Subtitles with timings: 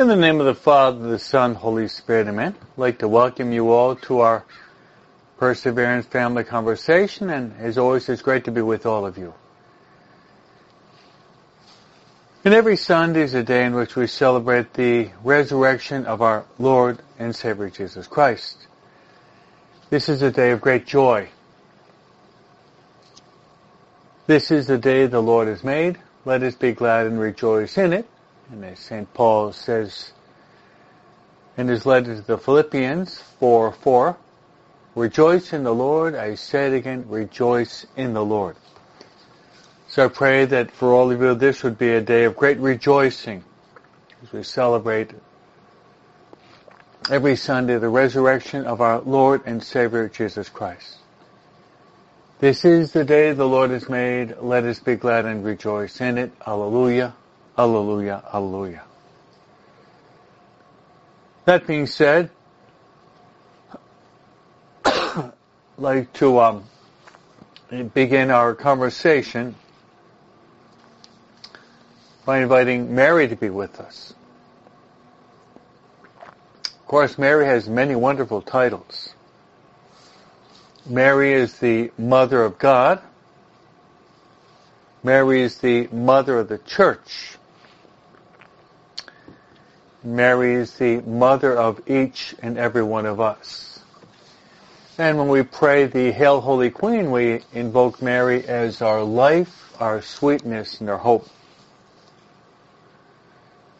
[0.00, 2.56] In the name of the Father, the Son, Holy Spirit, Amen.
[2.58, 4.46] I'd like to welcome you all to our
[5.36, 9.34] Perseverance Family Conversation, and as always, it's great to be with all of you.
[12.46, 17.00] And every Sunday is a day in which we celebrate the resurrection of our Lord
[17.18, 18.56] and Savior Jesus Christ.
[19.90, 21.28] This is a day of great joy.
[24.26, 25.98] This is the day the Lord has made.
[26.24, 28.08] Let us be glad and rejoice in it.
[28.50, 29.12] And as St.
[29.14, 30.12] Paul says
[31.56, 34.16] in his letter to the Philippians 4 4,
[34.96, 36.16] Rejoice in the Lord.
[36.16, 38.56] I say it again, rejoice in the Lord.
[39.86, 42.58] So I pray that for all of you this would be a day of great
[42.58, 43.44] rejoicing
[44.22, 45.12] as we celebrate
[47.08, 50.96] every Sunday the resurrection of our Lord and Savior Jesus Christ.
[52.40, 54.36] This is the day the Lord has made.
[54.40, 56.32] Let us be glad and rejoice in it.
[56.46, 57.14] Alleluia,
[57.60, 58.82] alleluia, alleluia.
[61.44, 62.30] That being said,
[64.84, 65.32] I'd
[65.78, 66.64] like to um,
[67.92, 69.54] begin our conversation
[72.24, 74.14] by inviting Mary to be with us.
[76.64, 79.14] Of course, Mary has many wonderful titles.
[80.86, 83.02] Mary is the mother of God.
[85.02, 87.38] Mary is the mother of the church.
[90.02, 93.80] Mary is the mother of each and every one of us.
[94.98, 100.02] And when we pray the Hail Holy Queen, we invoke Mary as our life, our
[100.02, 101.26] sweetness, and our hope.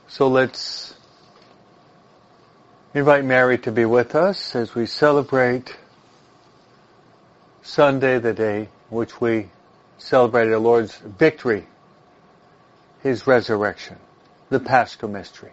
[0.09, 0.95] So let's
[2.95, 5.77] invite Mary to be with us as we celebrate
[7.63, 9.51] Sunday, the day which we
[9.99, 11.67] celebrate the Lord's victory,
[13.03, 13.97] His resurrection,
[14.49, 15.53] the Paschal mystery,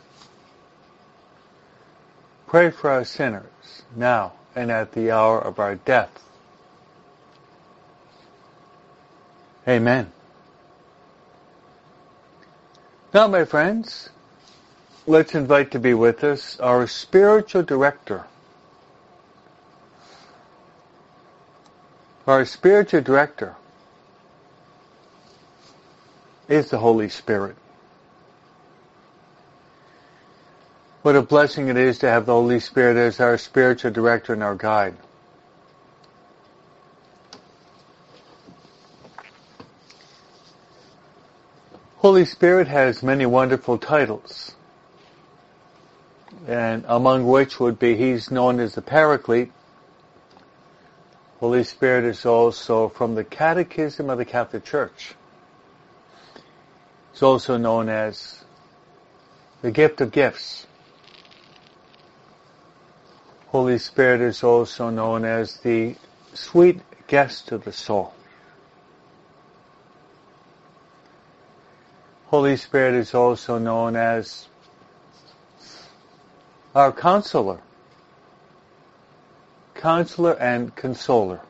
[2.51, 3.45] pray for us sinners,
[3.95, 6.11] now and at the hour of our death.
[9.65, 10.11] Amen.
[13.13, 14.09] Now, my friends,
[15.07, 18.25] let's invite to be with us our spiritual director.
[22.27, 23.55] Our spiritual director
[26.49, 27.55] is the Holy Spirit.
[31.01, 34.43] What a blessing it is to have the Holy Spirit as our spiritual director and
[34.43, 34.95] our guide.
[41.97, 44.53] Holy Spirit has many wonderful titles,
[46.47, 49.51] and among which would be He's known as the Paraclete.
[51.39, 55.15] Holy Spirit is also from the Catechism of the Catholic Church.
[57.11, 58.43] It's also known as
[59.63, 60.67] the gift of gifts.
[63.51, 65.97] Holy Spirit is also known as the
[66.33, 68.13] sweet guest of the soul.
[72.27, 74.47] Holy Spirit is also known as
[76.73, 77.59] our counselor,
[79.75, 81.41] counselor and consoler.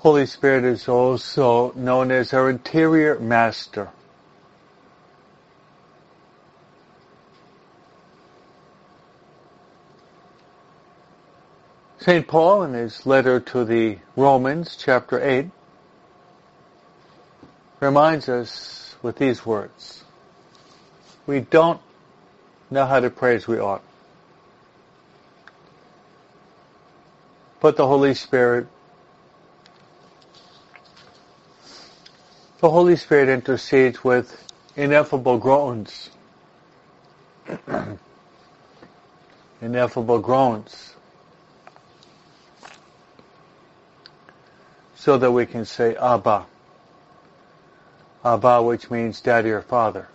[0.00, 3.88] Holy Spirit is also known as our interior master.
[12.02, 12.26] St.
[12.26, 15.46] Paul in his letter to the Romans, chapter 8,
[17.78, 20.02] reminds us with these words.
[21.28, 21.80] We don't
[22.72, 23.84] know how to pray as we ought.
[27.60, 28.66] But the Holy Spirit
[32.58, 34.44] The Holy Spirit intercedes with
[34.74, 36.10] ineffable groans.
[39.60, 40.91] ineffable groans.
[45.02, 46.46] So that we can say Abba.
[48.24, 50.06] Abba, which means daddy or father.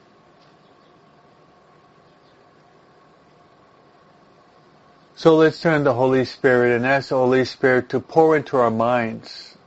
[5.18, 8.56] So let's turn to the Holy Spirit and ask the Holy Spirit to pour into
[8.56, 9.58] our minds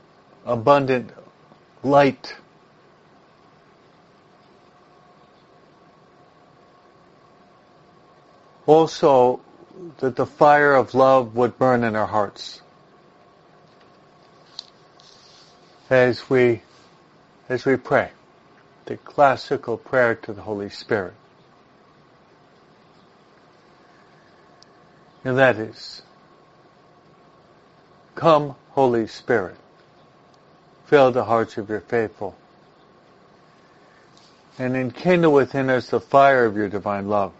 [0.43, 1.11] abundant
[1.83, 2.35] light,
[8.65, 9.39] also
[9.99, 12.61] that the fire of love would burn in our hearts
[15.91, 16.61] as we
[17.49, 18.09] as we pray
[18.85, 21.13] the classical prayer to the Holy Spirit.
[25.23, 26.01] And that is,
[28.15, 29.57] Come, Holy Spirit,
[30.85, 32.35] fill the hearts of your faithful,
[34.57, 37.33] and enkindle within us the fire of your divine love.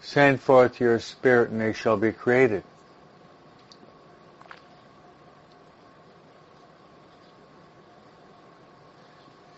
[0.00, 2.62] Send forth your Spirit, and they shall be created.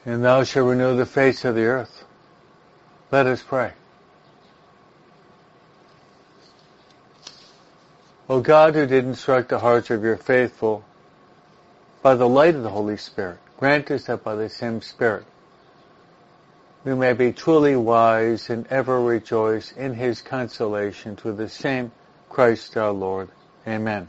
[0.06, 2.04] And thou shalt renew the face of the earth.
[3.10, 3.72] Let us pray.
[8.28, 10.84] O God, who did instruct the hearts of your faithful
[12.02, 15.24] by the light of the Holy Spirit, grant us that by the same Spirit
[16.84, 21.90] we may be truly wise and ever rejoice in his consolation through the same
[22.28, 23.28] Christ our Lord.
[23.66, 24.06] Amen.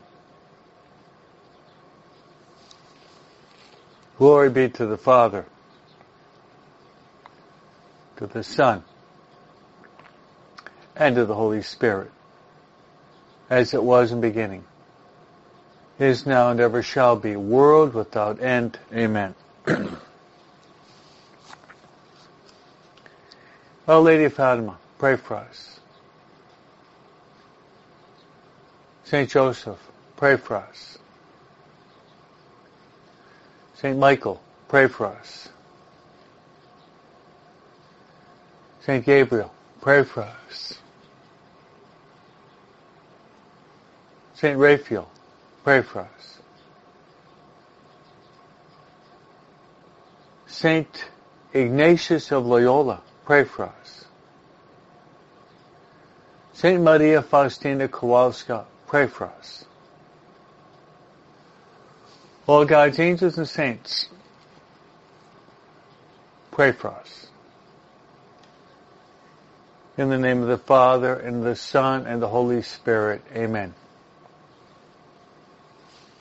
[4.19, 5.45] Glory be to the Father,
[8.17, 8.83] to the Son,
[10.95, 12.11] and to the Holy Spirit,
[13.49, 14.63] as it was in beginning,
[15.99, 18.77] is now and ever shall be, world without end.
[18.93, 19.33] Amen.
[23.87, 25.79] Our Lady Fatima, pray for us.
[29.05, 29.79] Saint Joseph,
[30.17, 30.97] pray for us.
[33.75, 35.49] Saint Michael, pray for us.
[38.87, 39.51] Saint Gabriel,
[39.81, 40.75] pray for us.
[44.33, 45.09] Saint Raphael,
[45.65, 46.37] pray for us.
[50.45, 51.09] Saint
[51.53, 54.05] Ignatius of Loyola, pray for us.
[56.53, 59.65] Saint Maria Faustina Kowalska, pray for us.
[62.47, 64.07] All God's angels and saints,
[66.51, 67.26] pray for us.
[69.97, 73.23] In the name of the Father, and the Son, and the Holy Spirit.
[73.35, 73.73] Amen.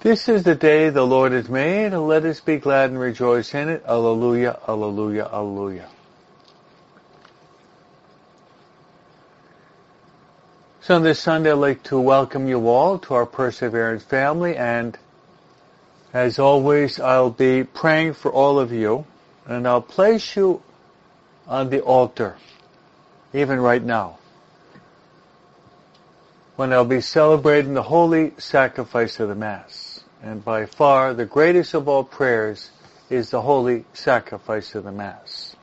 [0.01, 3.69] This is the day the Lord has made, let us be glad and rejoice in
[3.69, 3.85] it.
[3.87, 5.89] Alleluia, alleluia, alleluia.
[10.81, 14.97] So on this Sunday, I'd like to welcome you all to our Perseverance family, and
[16.15, 19.05] as always, I'll be praying for all of you,
[19.45, 20.63] and I'll place you
[21.47, 22.37] on the altar,
[23.37, 24.19] even right now,
[26.57, 30.03] when I'll be celebrating the holy sacrifice of the Mass.
[30.23, 32.71] And by far, the greatest of all prayers
[33.11, 35.55] is the holy sacrifice of the Mass.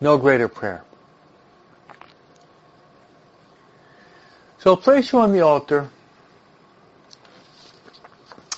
[0.00, 0.82] No greater prayer.
[4.58, 5.88] So I'll place you on the altar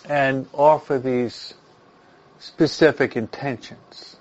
[0.07, 1.53] and offer these
[2.39, 4.14] specific intentions.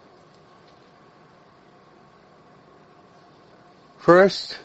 [4.04, 4.60] First,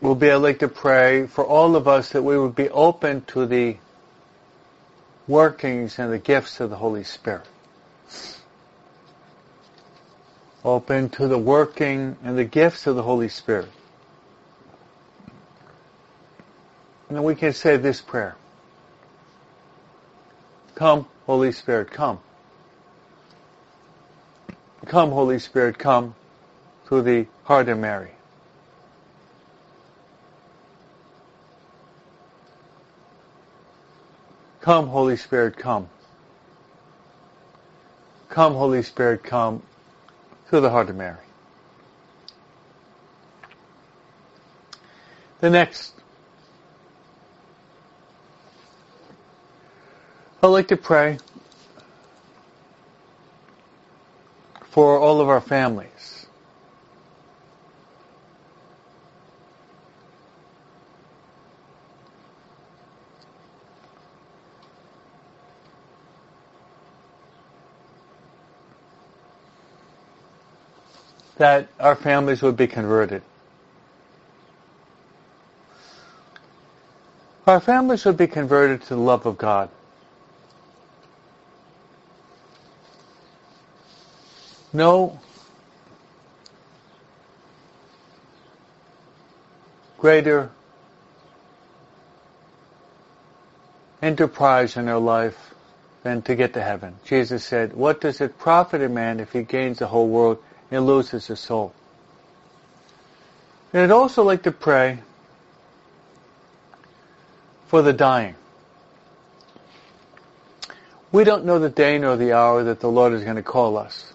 [0.00, 3.46] we'll be like to pray for all of us that we would be open to
[3.46, 3.76] the
[5.28, 7.46] workings and the gifts of the Holy Spirit.
[10.64, 13.68] Open to the working and the gifts of the Holy Spirit.
[17.08, 18.34] And we can say this prayer.
[20.74, 22.18] Come, Holy Spirit, come.
[24.86, 26.16] Come, Holy Spirit, come
[26.86, 28.10] through the heart of Mary.
[34.60, 35.88] Come, Holy Spirit, come.
[38.28, 39.62] Come, Holy Spirit, come
[40.50, 41.16] to the heart of Mary.
[45.40, 45.94] The next
[50.42, 51.18] I'd like to pray
[54.64, 56.19] for all of our families.
[71.40, 73.22] That our families would be converted.
[77.46, 79.70] Our families would be converted to the love of God.
[84.72, 85.18] no
[89.98, 90.50] greater
[94.00, 95.36] enterprise in our life
[96.02, 96.94] than to get to heaven.
[97.04, 100.86] Jesus said, what does it profit a man if he gains the whole world and
[100.86, 101.72] loses his soul?
[103.72, 104.98] And I'd also like to pray
[107.68, 108.34] for the dying.
[111.12, 113.76] We don't know the day nor the hour that the Lord is going to call
[113.76, 114.12] us.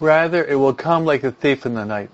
[0.00, 2.10] Rather, it will come like a thief in the night.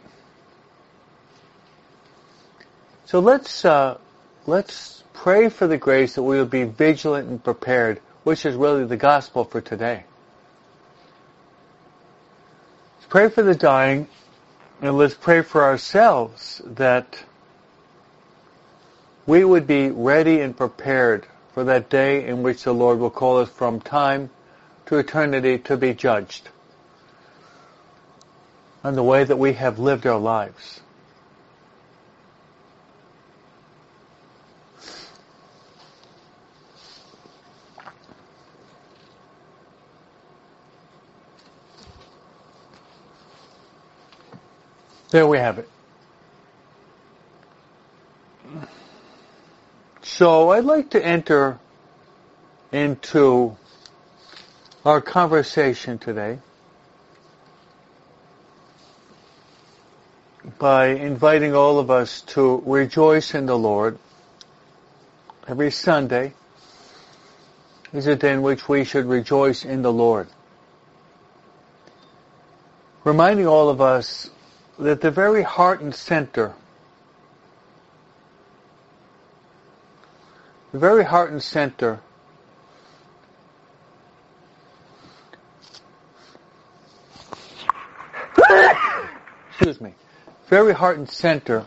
[3.06, 3.99] So let's uh,
[4.47, 8.85] let's pray for the grace that we will be vigilant and prepared, which is really
[8.85, 10.04] the gospel for today.
[12.99, 14.07] Let's pray for the dying,
[14.81, 17.25] and let's pray for ourselves that
[19.26, 23.38] we would be ready and prepared for that day in which the Lord will call
[23.38, 24.31] us from time
[24.87, 26.49] to eternity to be judged
[28.85, 30.81] on the way that we have lived our lives.
[45.11, 45.69] There we have it.
[50.02, 51.59] So I'd like to enter
[52.71, 53.57] into
[54.85, 56.38] our conversation today
[60.59, 63.99] by inviting all of us to rejoice in the Lord.
[65.49, 66.35] Every Sunday
[67.93, 70.29] is a day in which we should rejoice in the Lord.
[73.02, 74.31] Reminding all of us
[74.81, 76.55] that the very heart and center
[80.73, 82.01] the very heart and center
[89.61, 89.93] excuse me,
[90.49, 91.67] very heart and center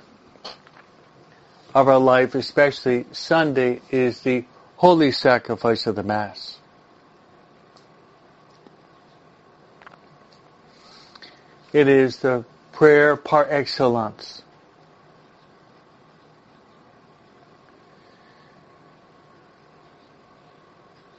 [1.76, 4.46] of our life, especially Sunday, is the
[4.78, 6.58] holy sacrifice of the Mass.
[11.72, 14.42] It is the prayer par excellence.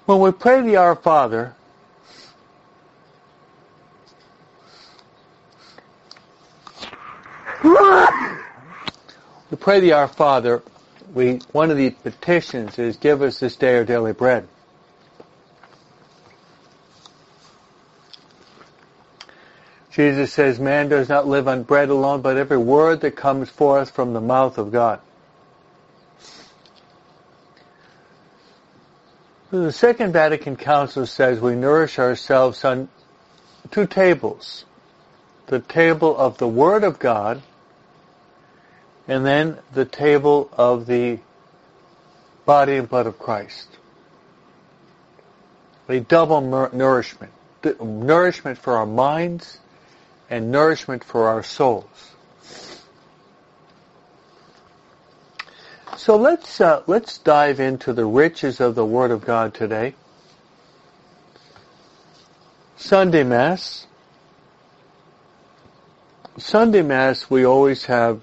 [0.06, 1.54] When we pray the Our Father,
[9.50, 10.62] we pray the Our Father,
[11.14, 14.46] we, one of the petitions is give us this day our daily bread.
[19.94, 23.92] Jesus says, man does not live on bread alone, but every word that comes forth
[23.92, 25.00] from the mouth of God.
[29.52, 32.88] The Second Vatican Council says we nourish ourselves on
[33.70, 34.64] two tables.
[35.46, 37.40] The table of the Word of God,
[39.06, 41.20] and then the table of the
[42.44, 43.68] body and blood of Christ.
[45.88, 46.40] A double
[46.72, 47.30] nourishment.
[47.80, 49.60] Nourishment for our minds
[50.30, 52.14] and nourishment for our souls.
[55.96, 59.94] So let's uh, let's dive into the riches of the Word of God today.
[62.76, 63.86] Sunday Mass.
[66.36, 68.20] Sunday Mass, we always have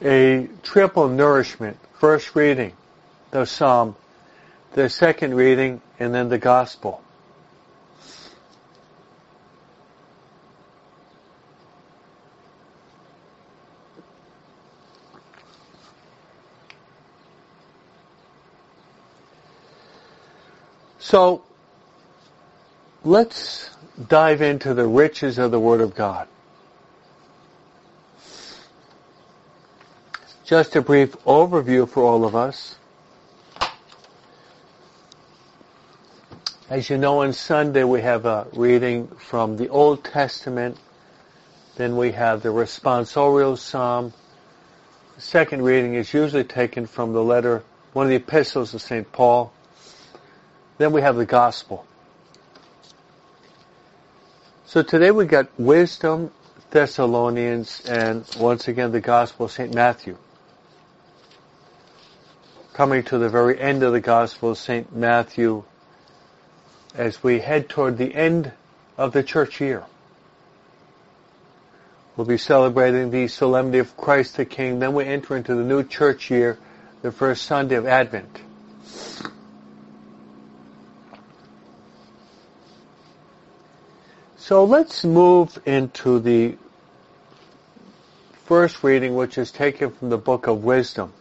[0.00, 1.76] a triple nourishment.
[1.98, 2.72] First reading,
[3.32, 3.96] the Psalm,
[4.72, 7.02] the second reading, and then the Gospel.
[21.10, 21.42] So,
[23.02, 23.68] let's
[24.06, 26.28] dive into the riches of the Word of God.
[30.44, 32.76] Just a brief overview for all of us.
[36.68, 40.78] As you know, on Sunday we have a reading from the Old Testament.
[41.74, 44.12] Then we have the responsorial psalm.
[45.16, 47.64] The second reading is usually taken from the letter,
[47.94, 49.10] one of the epistles of St.
[49.10, 49.52] Paul.
[50.80, 51.84] Then we have the gospel.
[54.64, 56.30] So today we got wisdom,
[56.70, 59.74] Thessalonians, and once again the gospel of St.
[59.74, 60.16] Matthew.
[62.72, 64.96] Coming to the very end of the gospel of St.
[64.96, 65.64] Matthew
[66.94, 68.50] as we head toward the end
[68.96, 69.84] of the church year.
[72.16, 74.78] We'll be celebrating the solemnity of Christ the King.
[74.78, 76.58] Then we enter into the new church year,
[77.02, 78.40] the first Sunday of Advent.
[84.50, 86.56] So let's move into the
[88.46, 91.12] first reading, which is taken from the book of wisdom.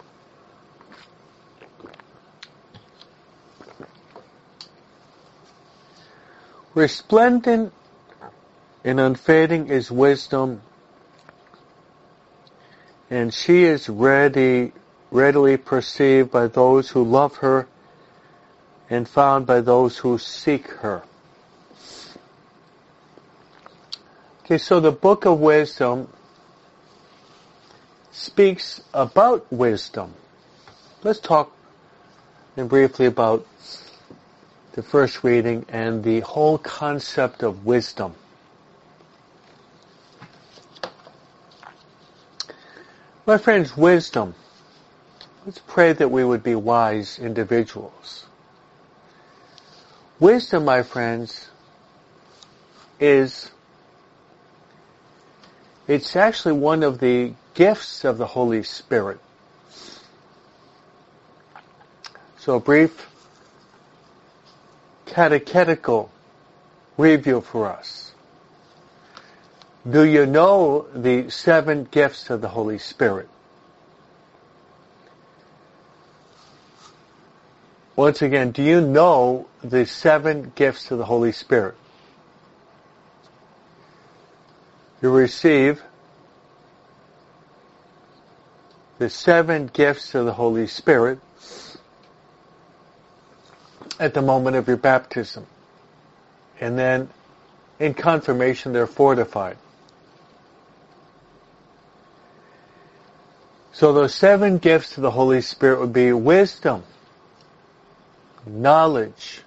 [6.73, 7.71] Resplendent
[8.83, 10.63] and unfading is wisdom,
[13.11, 14.71] and she is ready,
[15.11, 17.67] readily perceived by those who love her
[18.89, 21.03] and found by those who seek her.
[24.49, 26.07] Okay, so the book of wisdom
[28.11, 30.15] speaks about wisdom.
[31.03, 31.55] Let's talk
[32.55, 33.45] briefly about
[34.71, 38.15] the first reading and the whole concept of wisdom.
[43.27, 44.33] My friends, wisdom.
[45.45, 48.25] Let's pray that we would be wise individuals.
[50.19, 51.49] Wisdom, my friends,
[52.99, 53.51] is
[55.89, 59.19] it's actually one of the gifts of the Holy Spirit.
[62.37, 63.09] So a brief
[65.07, 66.11] catechetical
[66.95, 68.11] review for us.
[69.89, 73.27] Do you know the seven gifts of the Holy Spirit?
[77.95, 81.75] Once again, do you know the seven gifts of the Holy Spirit?
[85.01, 85.81] You receive
[88.97, 91.19] the seven gifts of the Holy Spirit
[93.99, 95.45] at the moment of your baptism.
[96.59, 97.09] And then
[97.79, 99.57] in confirmation they're fortified.
[103.71, 106.83] So those seven gifts of the Holy Spirit would be wisdom,
[108.45, 109.43] knowledge,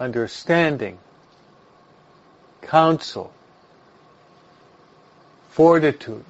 [0.00, 0.98] understanding,
[2.62, 3.34] counsel,
[5.52, 6.24] fortitude,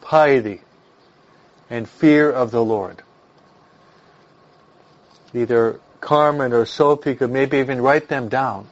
[0.00, 0.60] piety,
[1.70, 3.02] and fear of the Lord.
[5.32, 8.66] Either Carmen or Sophie could maybe even write them down.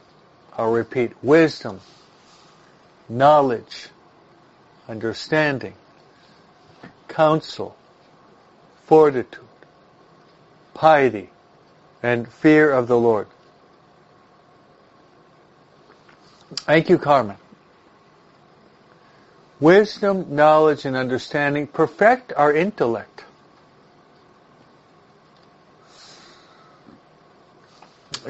[0.57, 1.13] I'll repeat.
[1.23, 1.79] Wisdom,
[3.07, 3.87] knowledge,
[4.89, 5.73] understanding,
[7.07, 7.75] counsel,
[8.85, 9.39] fortitude,
[10.73, 11.29] piety,
[12.03, 13.27] and fear of the Lord.
[16.55, 17.37] Thank you, Carmen.
[19.61, 23.23] Wisdom, knowledge, and understanding perfect our intellect.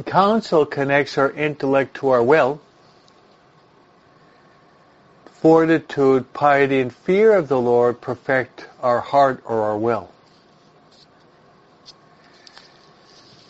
[0.06, 2.62] Counsel connects our intellect to our will.
[5.26, 10.12] Fortitude, piety, and fear of the Lord perfect our heart or our will.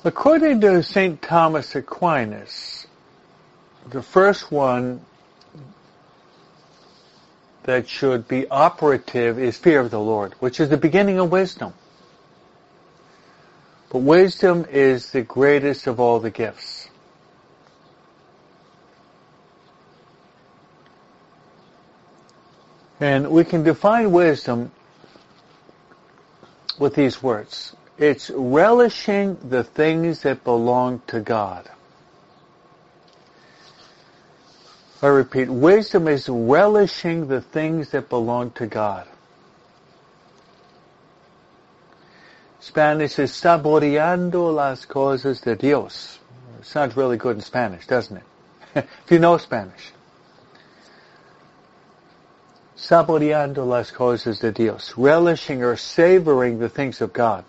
[0.03, 1.19] According to St.
[1.19, 2.85] Thomas Aquinas,
[3.89, 5.03] the first one
[7.63, 11.73] that should be operative is fear of the Lord, which is the beginning of wisdom.
[13.89, 16.89] But wisdom is the greatest of all the gifts.
[22.99, 24.71] And we can define wisdom
[26.79, 27.75] with these words.
[27.97, 31.69] It's relishing the things that belong to God.
[35.01, 39.07] I repeat, wisdom is relishing the things that belong to God.
[42.59, 46.19] Spanish is saboreando las cosas de Dios.
[46.61, 48.23] Sounds really good in Spanish, doesn't it?
[48.75, 49.91] if you know Spanish.
[52.77, 54.93] Saboreando las cosas de Dios.
[54.95, 57.43] Relishing or savoring the things of God.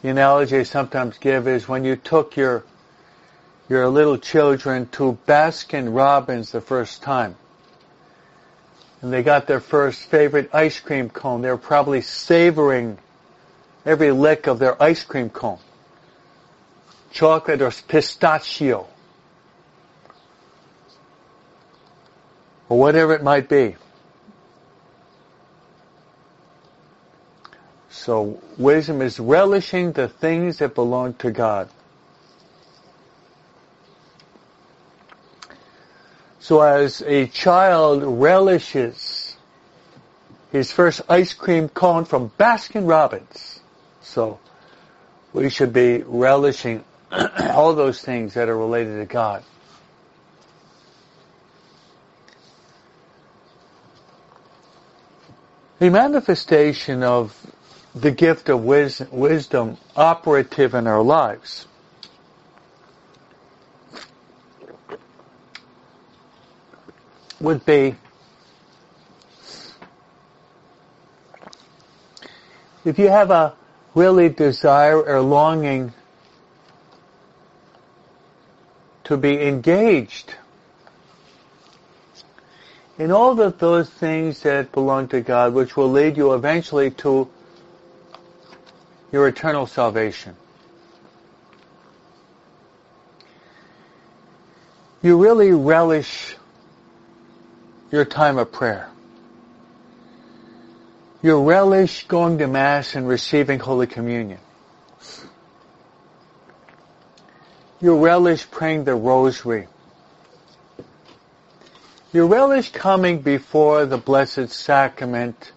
[0.00, 2.64] The analogy I sometimes give is when you took your
[3.68, 7.36] your little children to Baskin Robbins the first time.
[9.00, 11.42] And they got their first favorite ice cream cone.
[11.42, 12.98] They're probably savoring
[13.84, 15.58] every lick of their ice cream cone.
[17.10, 18.86] Chocolate or pistachio.
[22.68, 23.76] Or whatever it might be.
[27.90, 31.70] So wisdom is relishing the things that belong to God.
[36.44, 39.34] So as a child relishes
[40.52, 43.60] his first ice cream cone from Baskin Robbins,
[44.02, 44.38] so
[45.32, 49.42] we should be relishing all those things that are related to God.
[55.78, 57.34] The manifestation of
[57.94, 61.66] the gift of wisdom operative in our lives
[67.44, 67.94] would be
[72.84, 73.54] if you have a
[73.94, 75.92] really desire or longing
[79.04, 80.34] to be engaged
[82.98, 87.28] in all of those things that belong to God, which will lead you eventually to
[89.12, 90.36] your eternal salvation.
[95.02, 96.36] You really relish
[97.94, 98.90] your time of prayer.
[101.22, 104.40] You relish going to Mass and receiving Holy Communion.
[107.80, 109.68] You relish praying the Rosary.
[112.12, 115.52] You relish coming before the Blessed Sacrament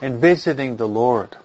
[0.00, 1.36] and visiting the Lord.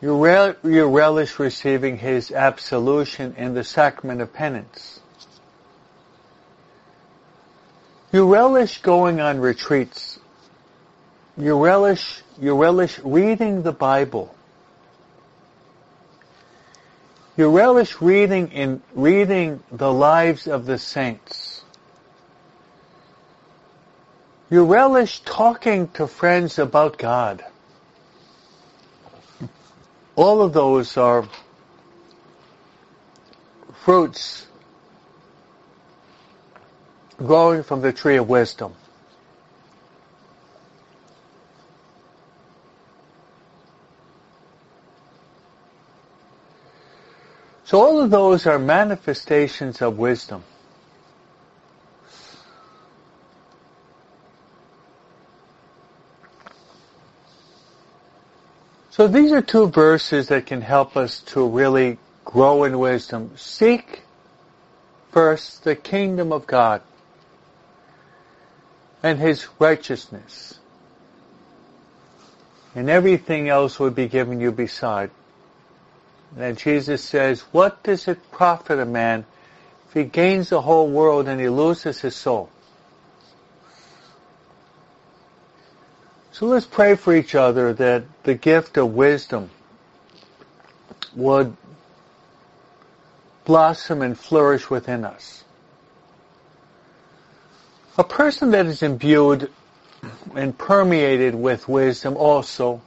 [0.00, 5.00] You, rel- relish receiving His absolution in the sacrament of penance.
[8.16, 10.18] You relish going on retreats.
[11.36, 14.34] You relish, you relish reading the Bible.
[17.36, 21.62] You relish reading in reading the lives of the saints.
[24.48, 27.44] You relish talking to friends about God.
[30.14, 31.28] All of those are
[33.84, 34.46] fruits
[37.18, 38.74] growing from the tree of wisdom.
[47.64, 50.44] So all of those are manifestations of wisdom.
[58.90, 63.32] So these are two verses that can help us to really grow in wisdom.
[63.36, 64.02] Seek
[65.10, 66.82] first the kingdom of God
[69.06, 70.58] and His righteousness.
[72.74, 75.10] And everything else will be given you beside.
[76.36, 79.24] And Jesus says, what does it profit a man
[79.86, 82.50] if he gains the whole world and he loses his soul?
[86.32, 89.50] So let's pray for each other that the gift of wisdom
[91.14, 91.56] would
[93.44, 95.35] blossom and flourish within us.
[97.98, 99.50] A person that is imbued
[100.34, 102.82] and permeated with wisdom also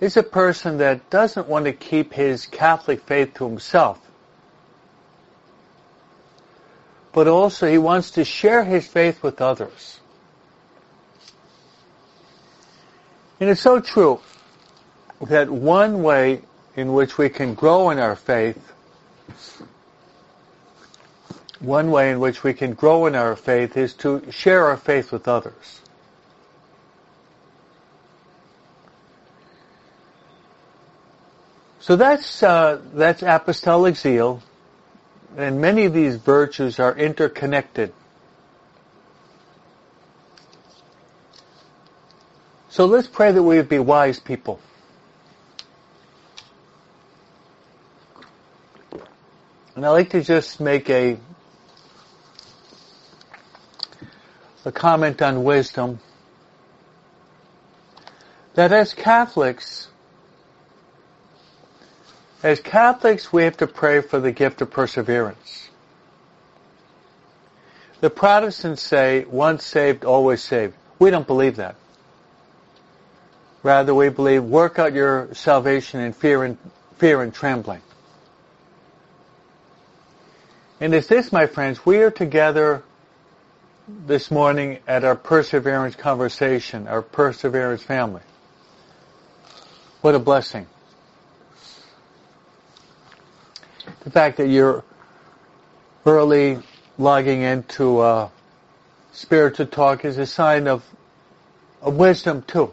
[0.00, 4.00] is a person that doesn't want to keep his Catholic faith to himself.
[7.12, 10.00] But also he wants to share his faith with others.
[13.38, 14.20] And it's so true
[15.20, 16.42] that one way
[16.76, 18.72] in which we can grow in our faith,
[21.62, 25.12] one way in which we can grow in our faith is to share our faith
[25.12, 25.80] with others.
[31.78, 34.42] So that's uh, that's apostolic zeal,
[35.36, 37.92] and many of these virtues are interconnected.
[42.68, 44.60] So let's pray that we would be wise people.
[49.74, 51.18] And I'd like to just make a
[54.64, 55.98] a comment on wisdom
[58.54, 59.88] that as Catholics
[62.42, 65.68] as Catholics, we have to pray for the gift of perseverance.
[68.00, 70.74] The Protestants say, once saved, always saved.
[70.98, 71.76] We don't believe that.
[73.62, 76.58] Rather, we believe, work out your salvation in fear and,
[76.98, 77.80] fear and trembling.
[80.80, 82.82] And it's this, my friends, we are together
[83.88, 88.22] this morning at our perseverance conversation, our perseverance family.
[90.00, 90.66] What a blessing.
[94.04, 94.84] the fact that you're
[96.04, 96.58] early
[96.98, 98.28] logging into uh,
[99.12, 100.84] spiritual talk is a sign of,
[101.80, 102.72] of wisdom too.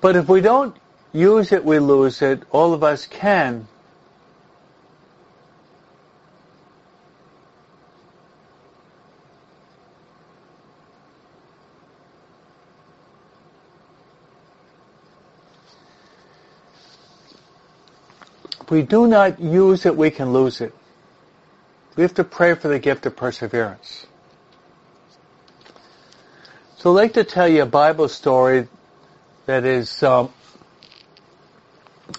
[0.00, 0.76] But if we don't
[1.12, 2.42] use it, we lose it.
[2.50, 3.66] All of us can
[18.74, 20.74] we do not use it, we can lose it.
[21.94, 24.04] We have to pray for the gift of perseverance.
[26.78, 28.66] So I'd like to tell you a Bible story
[29.46, 30.32] that is, um,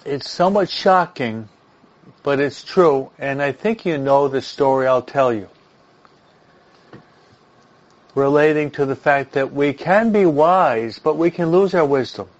[0.06, 1.50] it's somewhat shocking,
[2.22, 5.50] but it's true, and I think you know the story I'll tell you.
[8.14, 12.30] Relating to the fact that we can be wise, but we can lose our wisdom.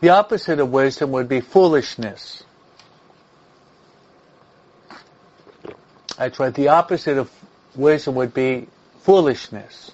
[0.00, 2.44] The opposite of wisdom would be foolishness.
[6.16, 6.54] That's right.
[6.54, 7.30] The opposite of
[7.74, 8.68] wisdom would be
[9.00, 9.92] foolishness.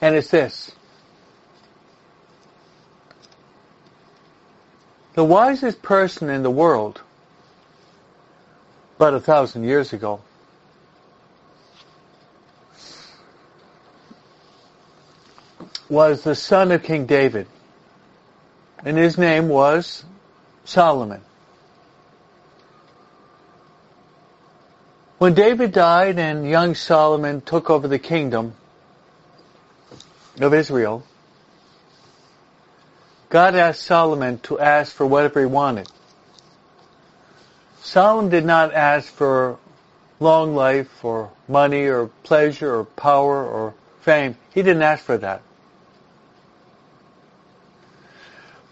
[0.00, 0.72] And it's this.
[5.14, 7.00] The wisest person in the world,
[8.96, 10.20] about a thousand years ago,
[15.94, 17.46] was the son of King David.
[18.84, 20.04] And his name was
[20.64, 21.22] Solomon.
[25.18, 28.54] When David died and young Solomon took over the kingdom
[30.40, 31.04] of Israel,
[33.30, 35.88] God asked Solomon to ask for whatever he wanted.
[37.80, 39.58] Solomon did not ask for
[40.20, 44.36] long life or money or pleasure or power or fame.
[44.52, 45.42] He didn't ask for that.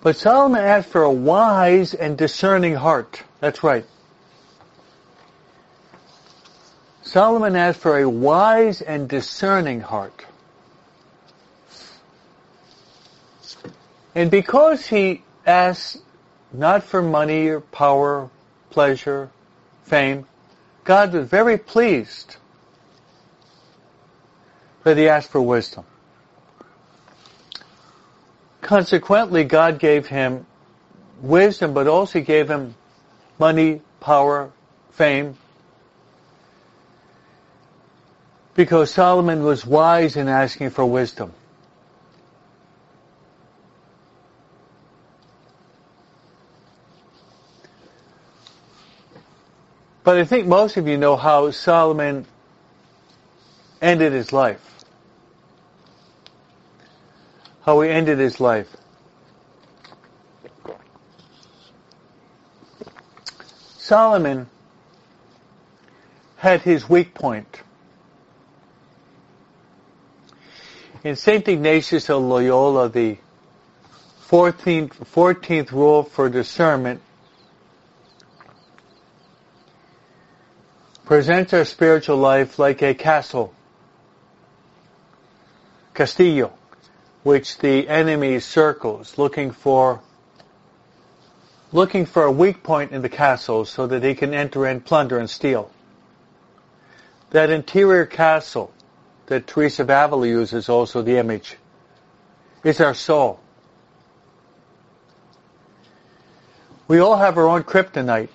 [0.03, 3.23] But Solomon asked for a wise and discerning heart.
[3.41, 3.87] That's right.
[7.03, 10.25] Solomon asked for a wise and discerning heart.
[14.15, 15.99] And because he asked
[16.53, 18.29] not for money or power,
[18.71, 19.31] pleasure,
[19.85, 20.27] fame,
[20.85, 22.37] God was very pleased
[24.83, 25.85] that he asked for wisdom.
[28.63, 30.47] Consequently, God gave him
[31.21, 32.75] wisdom, but also gave him
[33.39, 34.51] money, power,
[34.93, 35.37] fame.
[38.55, 41.33] Because Solomon was wise in asking for wisdom.
[50.05, 52.27] But I think most of you know how Solomon
[53.81, 54.72] ended his life.
[57.65, 58.77] How he ended his life.
[63.79, 64.49] Solomon
[66.37, 67.63] had his weak point.
[71.05, 71.47] In St.
[71.49, 73.19] Ignatius of Loyola, the
[74.29, 77.01] 14th, 14th rule for discernment
[81.05, 83.53] presents our spiritual life like a castle,
[85.93, 86.53] castillo
[87.23, 90.01] which the enemy circles, looking for
[91.73, 95.19] looking for a weak point in the castle so that he can enter and plunder,
[95.19, 95.71] and steal.
[97.31, 98.73] That interior castle
[99.27, 101.57] that Teresa of Avila uses also the image
[102.63, 103.41] is our soul.
[106.89, 108.29] We all have our own kryptonite.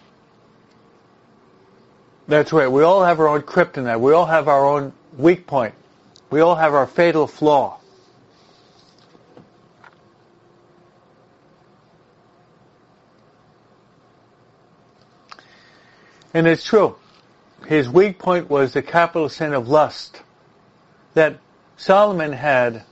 [2.28, 2.72] That's right.
[2.72, 4.00] We all have our own kryptonite.
[4.00, 5.76] We all have our own weak point.
[6.32, 7.77] We all have our fatal flaw.
[16.38, 16.96] And it's true.
[17.66, 20.22] His weak point was the capital sin of lust.
[21.16, 21.40] That
[21.78, 22.84] Solomon had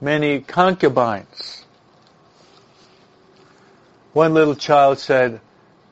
[0.00, 1.66] many concubines.
[4.14, 5.42] One little child said,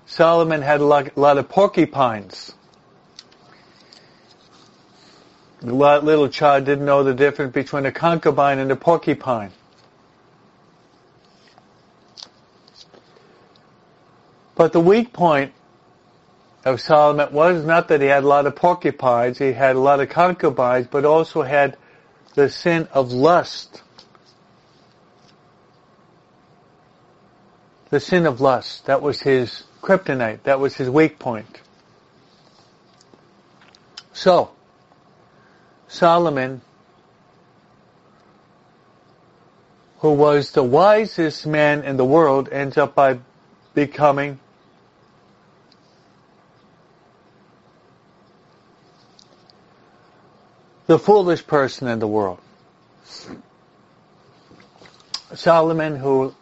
[0.06, 2.54] Solomon had a lot, a lot of porcupines.
[5.60, 9.52] The little child didn't know the difference between a concubine and a porcupine.
[14.54, 15.52] But the weak point
[16.64, 20.00] of Solomon was not that he had a lot of porcupines, he had a lot
[20.00, 21.76] of concubines, but also had
[22.34, 23.82] the sin of lust.
[27.88, 28.86] The sin of lust.
[28.86, 30.42] That was his kryptonite.
[30.44, 31.60] That was his weak point.
[34.12, 34.50] So,
[35.88, 36.60] Solomon,
[39.98, 43.18] who was the wisest man in the world, ends up by
[43.74, 44.38] becoming
[50.90, 52.40] the foolish person in the world.
[55.32, 56.34] Solomon, who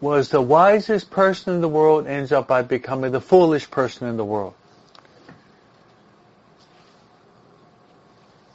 [0.00, 4.16] was the wisest person in the world, ends up by becoming the foolish person in
[4.16, 4.54] the world.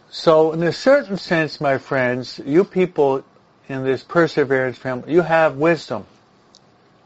[0.10, 3.26] So in a certain sense, my friends, you people
[3.68, 6.06] in this perseverance family, you have wisdom.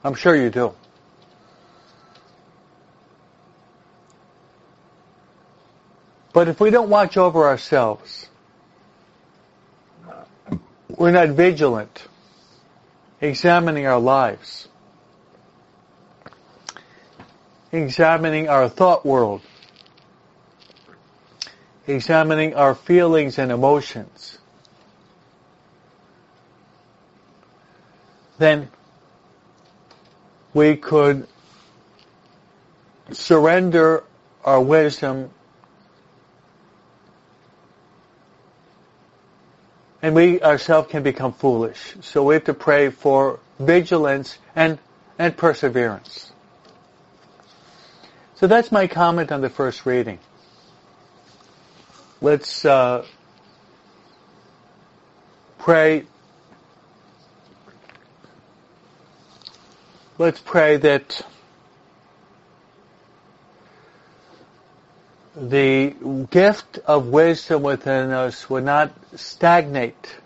[0.04, 0.76] I'm sure you do.
[6.32, 8.28] But if we don't watch over ourselves,
[10.88, 12.04] we're not vigilant,
[13.20, 14.68] examining our lives,
[17.72, 19.42] examining our thought world,
[21.88, 24.38] examining our feelings and emotions,
[28.38, 28.70] then
[30.54, 31.28] we could
[33.12, 34.04] surrender
[34.44, 35.32] our wisdom
[40.02, 41.96] and we ourselves can become foolish.
[42.02, 44.80] So we have to pray for vigilance and,
[45.18, 46.32] and perseverance.
[48.36, 50.20] So that's my comment on the first reading.
[52.22, 53.06] Let's uh,
[55.58, 56.06] pray.
[60.18, 61.22] Let's pray that
[65.36, 65.94] the
[66.32, 70.18] gift of wisdom within us would not stagnate,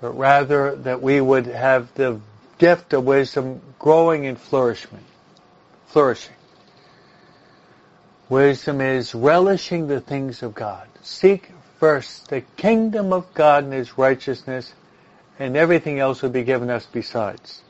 [0.00, 2.20] but rather that we would have the
[2.58, 5.04] gift of wisdom growing and flourishing.
[5.86, 6.34] Flourishing.
[8.28, 10.88] Wisdom is relishing the things of God.
[11.02, 14.72] Seek first the kingdom of God and His righteousness,
[15.38, 17.63] and everything else will be given us besides.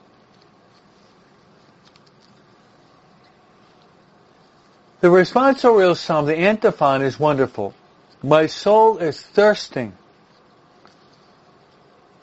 [5.05, 7.75] The responsorial psalm, the antiphon, is wonderful.
[8.23, 9.93] My soul is thirsting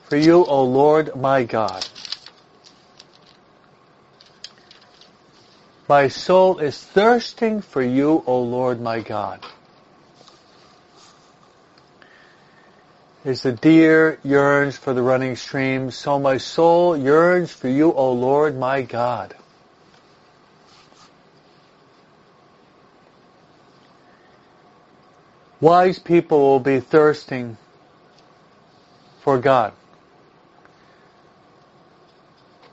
[0.06, 1.88] for you, O Lord my God.
[5.88, 9.46] My soul is thirsting for you, O Lord my God.
[13.24, 18.12] As the deer yearns for the running stream, so my soul yearns for you, O
[18.12, 19.36] Lord my God.
[25.62, 27.56] Wise people will be thirsting
[29.21, 29.74] for God.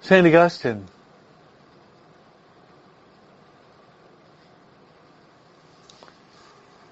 [0.01, 0.27] St.
[0.27, 0.87] Augustine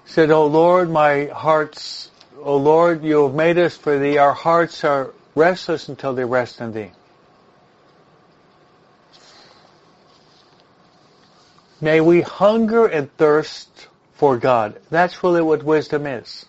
[0.05, 2.11] said, O Lord, my heart's,
[2.43, 4.19] O Lord, you have made us for thee.
[4.19, 6.91] Our hearts are restless until they rest in thee.
[11.81, 14.81] May we hunger and thirst for God.
[14.89, 16.45] That's really what wisdom is.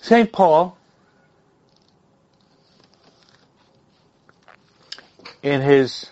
[0.00, 0.30] St.
[0.30, 0.76] Paul,
[5.42, 6.10] in his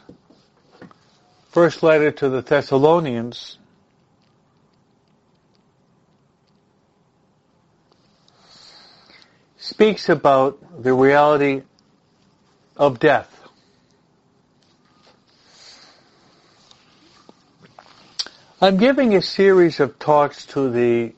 [1.51, 3.59] first letter to the Thessalonians,
[9.59, 11.63] speaks about the reality
[12.81, 13.29] of death.
[18.63, 21.13] I'm giving a series of talks to the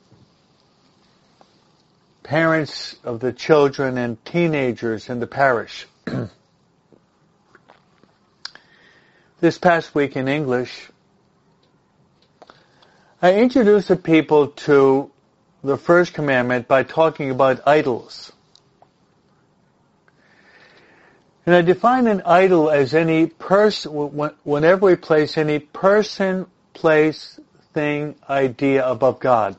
[2.24, 5.86] parents of the children and teenagers in the parish.
[9.40, 10.90] this past week in English,
[13.22, 15.12] I introduced the people to
[15.62, 18.32] the first commandment by talking about idols.
[21.44, 27.40] And I define an idol as any person, whenever we place any person, place,
[27.72, 29.56] thing, idea above God.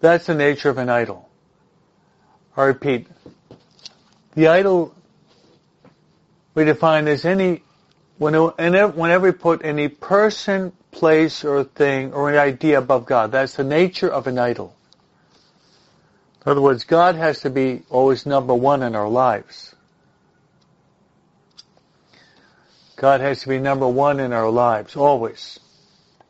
[0.00, 1.28] That's the nature of an idol.
[2.56, 3.08] I repeat,
[4.34, 4.94] the idol
[6.54, 7.62] we define as any,
[8.18, 13.32] whenever we put any person, place, or thing, or an idea above God.
[13.32, 14.74] That's the nature of an idol.
[16.46, 19.74] In other words, God has to be always number one in our lives.
[22.94, 25.58] God has to be number one in our lives, always.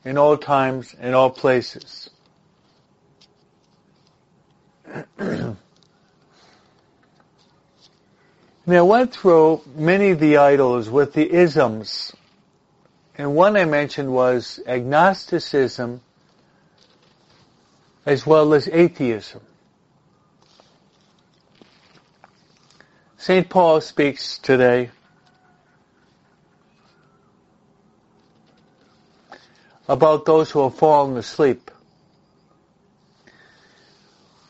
[0.06, 2.08] In all times, in all places.
[5.18, 5.58] and
[8.66, 12.14] I went through many of the idols with the isms.
[13.18, 16.00] And one I mentioned was agnosticism
[18.06, 19.42] as well as atheism.
[23.26, 23.48] St.
[23.48, 24.88] Paul speaks today
[29.88, 31.72] about those who have fallen asleep.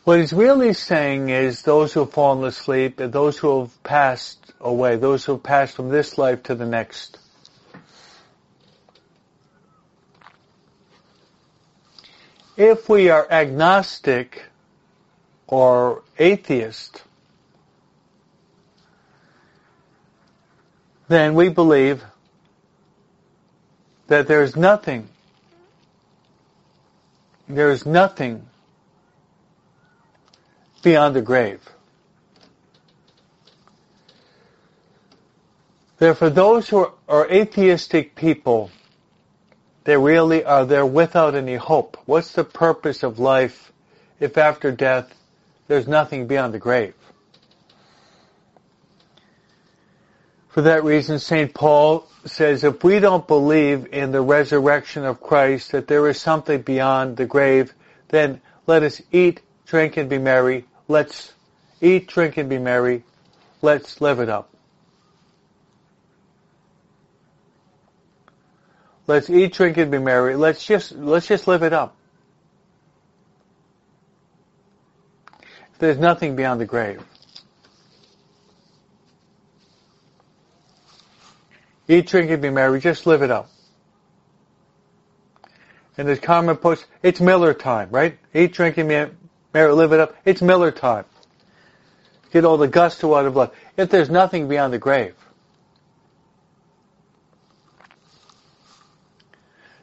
[0.03, 4.53] What he's really saying is those who have fallen asleep and those who have passed
[4.61, 7.17] away, those who have passed from this life to the next.
[12.55, 14.43] If we are agnostic
[15.47, 17.01] or atheist,
[21.07, 22.03] then we believe
[24.07, 25.07] that there's nothing,
[27.47, 28.47] there's nothing
[30.83, 31.61] beyond the grave.
[35.97, 38.69] Therefore, those who are, are atheistic people,
[39.83, 41.97] they really are there without any hope.
[42.05, 43.71] What's the purpose of life
[44.19, 45.13] if after death
[45.67, 46.93] there's nothing beyond the grave?
[50.49, 51.53] For that reason, St.
[51.53, 56.61] Paul says if we don't believe in the resurrection of Christ, that there is something
[56.61, 57.73] beyond the grave,
[58.09, 60.65] then let us eat, drink, and be merry.
[60.87, 61.33] Let's
[61.81, 63.03] eat, drink, and be merry.
[63.61, 64.49] Let's live it up.
[69.07, 70.35] Let's eat, drink, and be merry.
[70.35, 71.95] Let's just let's just live it up.
[75.79, 77.03] There's nothing beyond the grave.
[81.87, 82.79] Eat, drink, and be merry.
[82.79, 83.49] Just live it up.
[85.97, 88.19] And as Carmen puts, it's Miller time, right?
[88.33, 89.05] Eat, drink, and be
[89.53, 89.73] merry.
[89.73, 90.15] Live it up.
[90.25, 91.05] It's Miller time.
[92.31, 93.51] Get all the gusto out of life.
[93.77, 95.15] If there's nothing beyond the grave.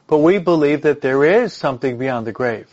[0.07, 2.69] But we believe that there is something beyond the grave.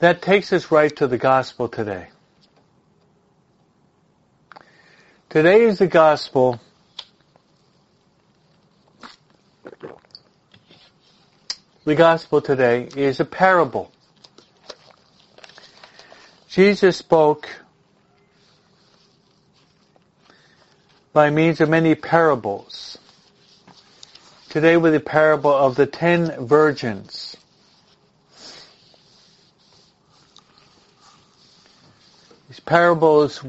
[0.00, 2.08] That takes us right to the gospel today.
[5.34, 6.60] Today is the gospel
[11.84, 13.90] the gospel today is a parable.
[16.48, 17.48] Jesus spoke
[21.12, 22.96] by means of many parables.
[24.50, 27.36] Today with the parable of the ten virgins.
[32.48, 33.42] These parables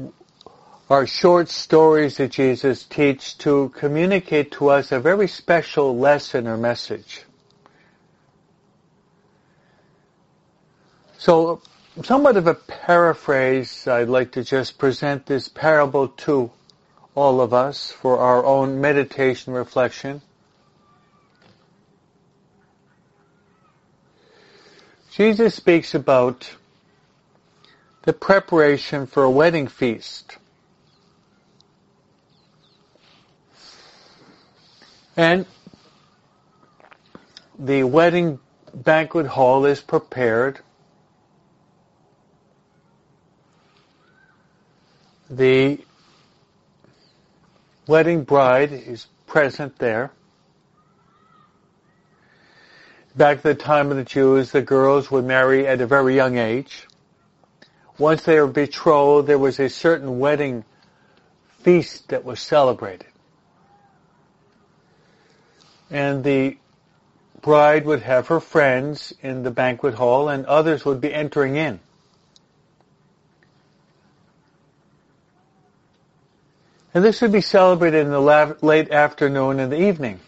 [0.88, 6.56] are short stories that Jesus teaches to communicate to us a very special lesson or
[6.56, 7.22] message.
[11.18, 11.60] So,
[12.04, 16.52] somewhat of a paraphrase, I'd like to just present this parable to
[17.16, 20.20] all of us for our own meditation reflection.
[25.10, 26.48] Jesus speaks about
[28.02, 30.36] the preparation for a wedding feast.
[35.16, 35.46] And
[37.58, 38.38] the wedding
[38.74, 40.60] banquet hall is prepared.
[45.30, 45.80] The
[47.86, 50.12] wedding bride is present there.
[53.16, 56.36] Back at the time of the Jews, the girls would marry at a very young
[56.36, 56.86] age.
[57.96, 60.64] Once they were betrothed, there was a certain wedding
[61.62, 63.06] feast that was celebrated.
[65.90, 66.58] And the
[67.42, 71.80] bride would have her friends in the banquet hall and others would be entering in.
[76.92, 80.18] And this would be celebrated in the late afternoon and the evening.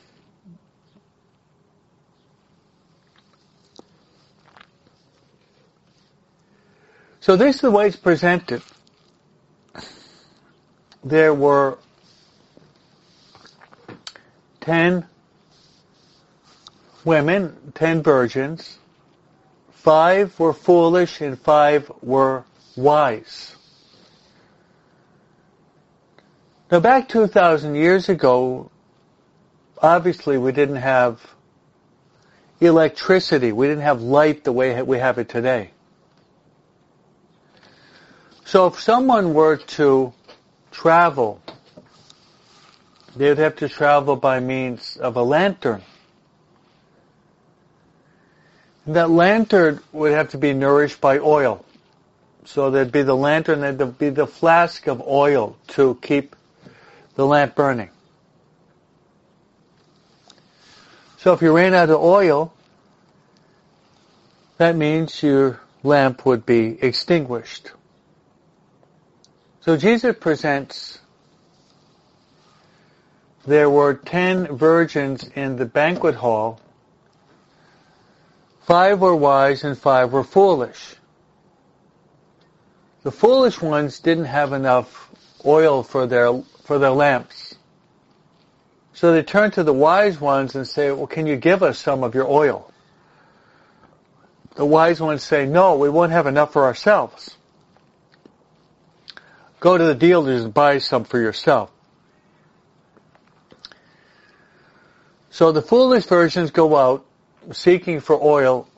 [7.21, 8.63] So this is the way it's presented.
[11.03, 11.79] There were
[14.61, 15.07] ten
[17.09, 18.79] women, ten virgins.
[19.73, 22.45] Five were foolish and five were
[22.77, 23.57] wise.
[26.71, 28.71] Now back 2,000 years ago,
[29.81, 31.21] obviously we didn't have
[32.61, 33.53] electricity.
[33.53, 35.71] We didn't have light the way we have it today.
[38.45, 40.13] So if someone were to
[40.71, 41.41] travel,
[43.17, 45.83] they would have to travel by means of a lantern.
[48.89, 51.63] That lantern would have to be nourished by oil.
[52.47, 56.35] So there'd be the lantern, there'd be the flask of oil to keep
[57.15, 57.91] the lamp burning.
[61.19, 62.55] So if you ran out of oil,
[64.57, 67.73] that means your lamp would be extinguished.
[69.61, 70.99] So Jesus presents
[73.47, 76.61] there were ten virgins in the banquet hall.
[78.69, 80.95] Five were wise and five were foolish.
[83.03, 85.11] The foolish ones didn't have enough
[85.47, 87.55] oil for their, for their lamps.
[88.93, 92.05] So they turn to the wise ones and say, well, can you give us some
[92.05, 92.71] of your oil?
[94.57, 97.39] The wise ones say, no, we won't have enough for ourselves.
[99.61, 101.71] Go to the dealers and buy some for yourself.
[105.31, 107.07] So the foolish virgins go out
[107.53, 108.69] seeking for oil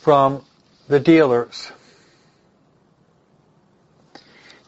[0.00, 0.44] from
[0.88, 1.72] the dealers.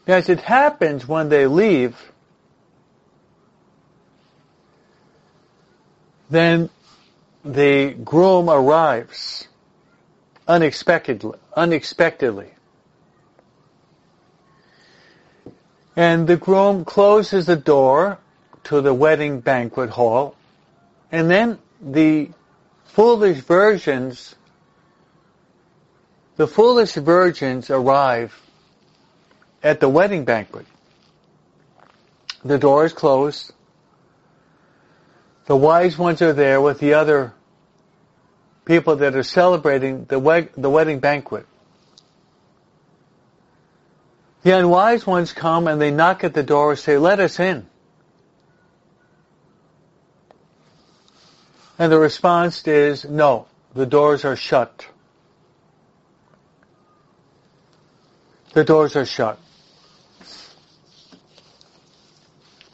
[0.07, 2.11] As it happens when they leave,
[6.29, 6.69] then
[7.45, 9.47] the groom arrives
[10.47, 12.49] unexpectedly, unexpectedly.
[15.95, 18.17] And the groom closes the door
[18.65, 20.35] to the wedding banquet hall,
[21.11, 22.29] and then the
[22.85, 24.35] foolish virgins,
[26.35, 28.39] the foolish virgins arrive
[29.63, 30.65] at the wedding banquet.
[32.43, 33.51] The door is closed.
[35.45, 37.33] The wise ones are there with the other
[38.65, 41.45] people that are celebrating the, wed- the wedding banquet.
[44.43, 47.68] The unwise ones come and they knock at the door and say, let us in.
[51.79, 54.85] And the response is, no, the doors are shut.
[58.53, 59.39] The doors are shut.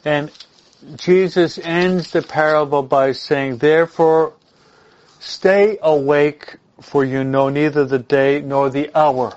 [0.04, 0.32] And
[0.96, 4.32] Jesus ends the parable by saying, therefore,
[5.20, 9.36] stay awake, for you know neither the day nor the hour.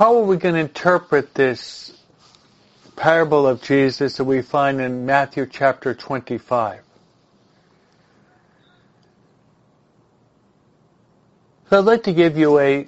[0.00, 1.92] How are we going to interpret this
[2.96, 6.80] parable of Jesus that we find in Matthew chapter 25?
[11.68, 12.86] So I'd like to give you a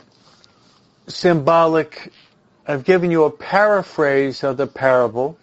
[1.07, 2.15] symbolic,
[2.67, 5.37] I've given you a paraphrase of the parable.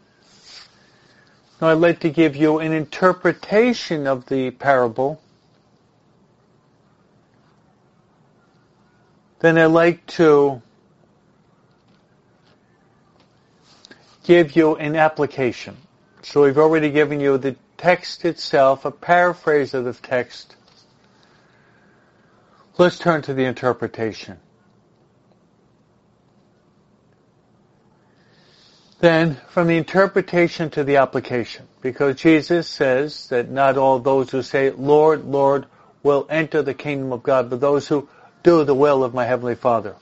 [1.61, 5.21] Now I'd like to give you an interpretation of the parable.
[9.41, 10.63] Then I'd like to
[14.29, 15.75] give you an application.
[16.21, 20.55] So we've already given you the text itself, a paraphrase of the text.
[22.77, 24.37] Let's turn to the interpretation.
[28.99, 34.43] Then, from the interpretation to the application, because Jesus says that not all those who
[34.43, 35.65] say, Lord, Lord,
[36.03, 38.07] will enter the kingdom of God, but those who
[38.43, 39.95] do the will of my heavenly Father.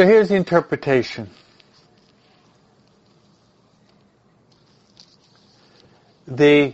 [0.00, 1.28] So here's the interpretation.
[6.26, 6.72] The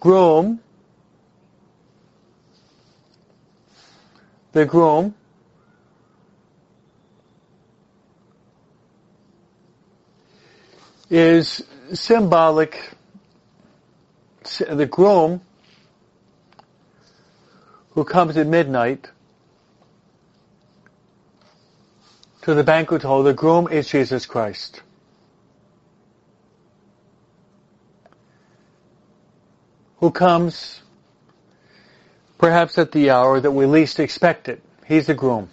[0.00, 0.60] groom,
[4.52, 5.14] the groom
[11.10, 11.62] is
[11.92, 12.80] symbolic,
[14.66, 15.42] the groom
[17.90, 19.10] who comes at midnight
[22.42, 24.82] to the banquet hall, the groom is Jesus Christ.
[29.98, 30.82] Who comes
[32.42, 34.60] perhaps at the hour that we least expect it.
[34.84, 35.48] He's the groom.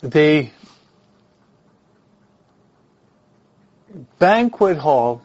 [0.00, 0.50] The
[4.18, 5.22] banquet hall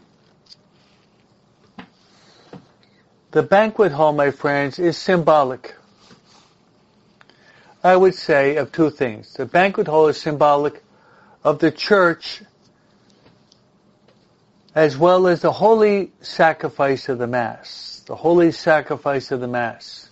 [3.31, 5.75] The banquet hall, my friends, is symbolic.
[7.81, 9.33] I would say of two things.
[9.33, 10.83] The banquet hall is symbolic
[11.43, 12.43] of the church
[14.75, 18.03] as well as the holy sacrifice of the Mass.
[18.05, 20.09] The holy sacrifice of the Mass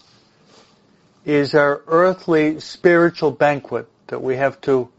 [1.26, 4.89] is our earthly spiritual banquet that we have to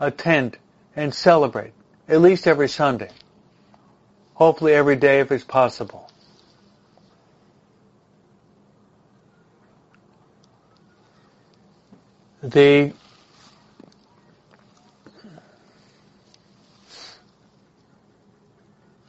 [0.00, 0.56] attend
[0.94, 1.72] and celebrate,
[2.08, 3.10] at least every Sunday.
[4.34, 6.05] Hopefully every day if it's possible.
[12.50, 12.92] The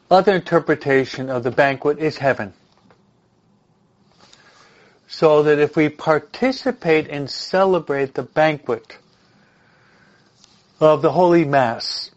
[0.09, 2.53] other interpretation of the banquet is heaven.
[5.07, 8.97] So that if we participate and celebrate the banquet
[10.79, 12.11] of the Holy Mass,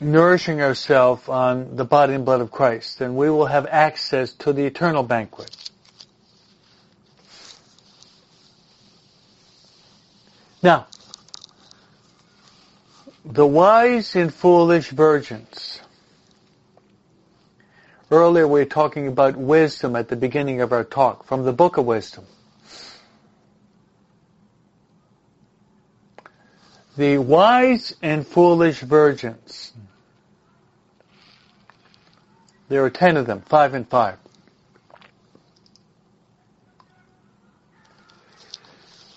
[0.00, 4.52] nourishing ourselves on the body and blood of Christ, then we will have access to
[4.52, 5.61] the eternal banquet.
[10.62, 10.86] Now,
[13.24, 15.80] the wise and foolish virgins.
[18.10, 21.78] Earlier we were talking about wisdom at the beginning of our talk from the book
[21.78, 22.26] of wisdom.
[26.96, 29.72] The wise and foolish virgins.
[32.68, 34.18] There are ten of them, five and five.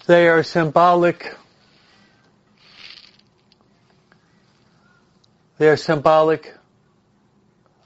[0.07, 1.35] They are symbolic.
[5.57, 6.53] They are symbolic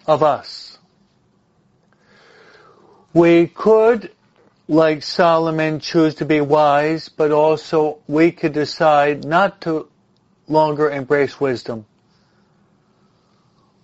[0.05, 0.78] of us.
[3.13, 4.11] We could,
[4.67, 9.88] like Solomon, choose to be wise, but also we could decide not to
[10.47, 11.86] longer embrace wisdom.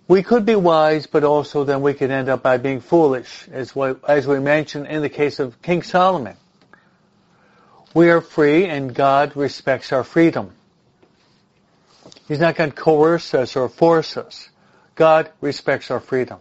[0.08, 3.74] We could be wise, but also then we could end up by being foolish, as,
[3.74, 6.36] what, as we mentioned in the case of King Solomon.
[7.96, 10.52] We are free and God respects our freedom.
[12.28, 14.50] He's not going to coerce us or force us.
[14.96, 16.38] God respects our freedom.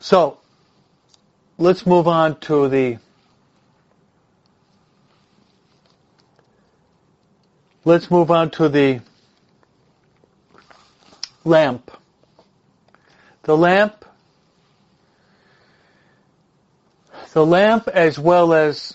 [0.00, 0.38] So,
[1.56, 2.98] let's move on to the
[7.84, 9.02] let's move on to the
[11.44, 11.92] lamp.
[13.44, 14.04] The lamp
[17.34, 18.94] the lamp as well as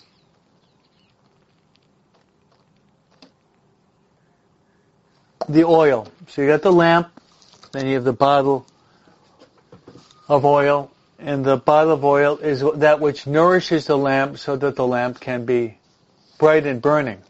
[5.46, 6.08] the oil.
[6.28, 7.08] So you got the lamp,
[7.72, 8.66] then you have the bottle
[10.26, 14.74] of oil, and the bottle of oil is that which nourishes the lamp so that
[14.74, 15.78] the lamp can be
[16.38, 17.22] bright and burning.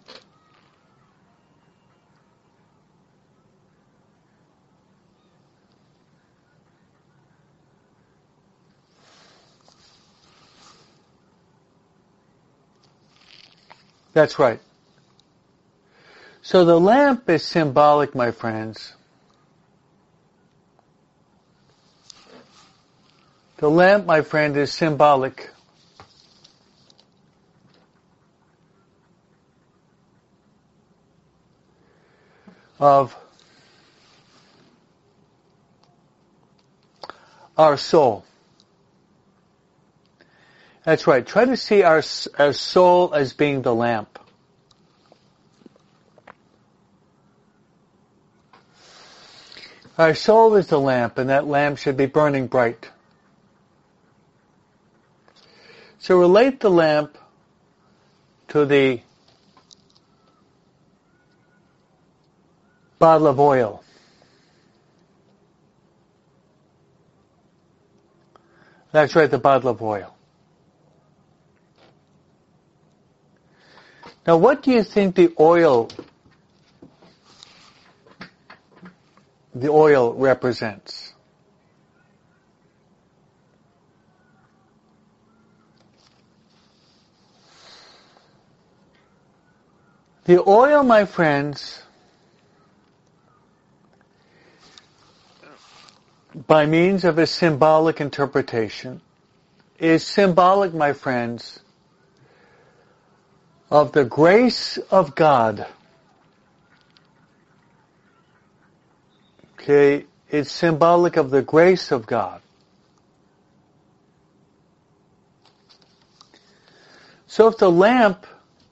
[14.21, 14.61] That's right.
[16.43, 18.93] So the lamp is symbolic, my friends,
[23.57, 25.49] The lamp, my friend, is symbolic.
[32.79, 33.17] of
[37.57, 38.27] our soul.
[40.85, 41.27] That's right.
[41.27, 42.03] Try to see our,
[42.39, 44.19] our soul as being the lamp.
[49.99, 52.89] Our soul is the lamp, and that lamp should be burning bright.
[55.99, 57.19] So relate the lamp
[58.49, 59.03] to the
[62.99, 63.85] bottle of oil.
[68.93, 70.17] That's right, the bottle of oil.
[74.31, 75.89] Now what do you think the oil
[79.53, 81.15] the oil represents?
[90.27, 91.83] The oil, my friends,
[96.47, 99.01] by means of a symbolic interpretation,
[99.81, 101.59] is symbolic, my friends,
[103.71, 105.67] of the grace of God.
[109.55, 112.43] Okay, it's symbolic of the grace of God.
[117.27, 118.27] So if the lamp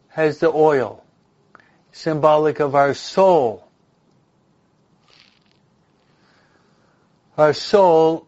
[0.09, 1.05] has the oil,
[1.93, 3.69] symbolic of our soul.
[7.37, 8.27] Our soul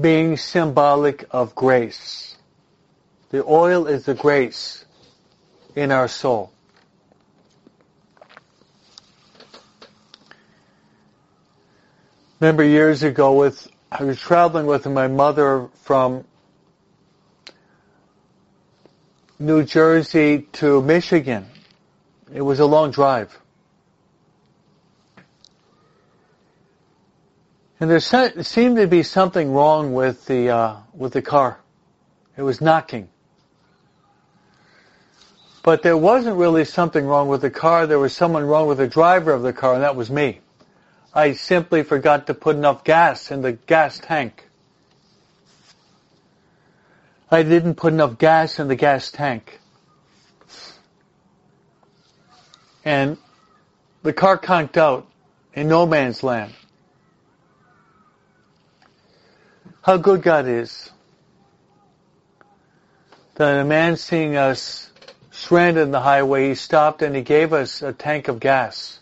[0.00, 2.33] being symbolic of grace.
[3.34, 4.84] The oil is the grace
[5.74, 6.52] in our soul.
[12.38, 16.24] Remember years ago with, I was traveling with my mother from
[19.40, 21.46] New Jersey to Michigan.
[22.32, 23.36] It was a long drive.
[27.80, 31.58] And there seemed to be something wrong with the uh, with the car.
[32.36, 33.08] It was knocking.
[35.64, 37.86] But there wasn't really something wrong with the car.
[37.86, 40.40] There was someone wrong with the driver of the car, and that was me.
[41.14, 44.46] I simply forgot to put enough gas in the gas tank.
[47.30, 49.58] I didn't put enough gas in the gas tank.
[52.84, 53.16] And
[54.02, 55.08] the car conked out
[55.54, 56.52] in no man's land.
[59.80, 60.90] How good God is.
[63.36, 64.90] That a man seeing us
[65.34, 69.00] stranded in the highway, he stopped and he gave us a tank of gas.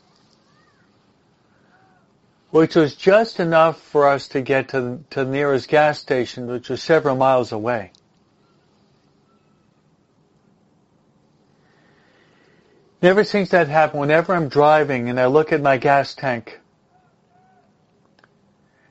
[2.51, 6.69] Which was just enough for us to get to, to the nearest gas station, which
[6.69, 7.93] was several miles away.
[13.01, 16.61] Never since that happened, whenever I'm driving and I look at my gas tank,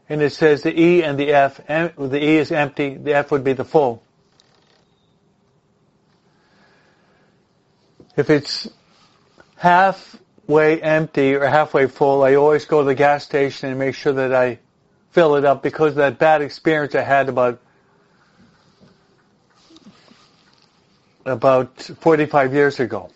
[0.09, 3.43] and it says the E and the F, the E is empty, the F would
[3.43, 4.03] be the full.
[8.17, 8.67] If it's
[9.55, 14.13] halfway empty or halfway full, I always go to the gas station and make sure
[14.13, 14.59] that I
[15.11, 17.59] fill it up because of that bad experience I had about
[21.25, 23.09] about 45 years ago.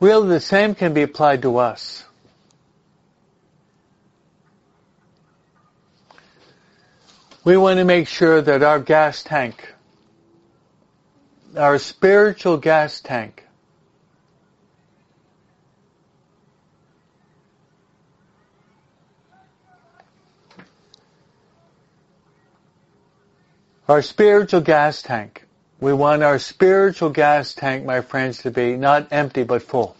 [0.00, 2.04] Really, the same can be applied to us.
[7.44, 9.74] We want to make sure that our gas tank,
[11.58, 13.44] our spiritual gas tank,
[23.88, 25.44] our spiritual gas tank
[25.80, 29.96] we want our spiritual gas tank, my friends, to be not empty but full.